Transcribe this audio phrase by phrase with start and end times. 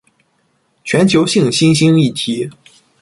[0.83, 2.49] 全球性新興議題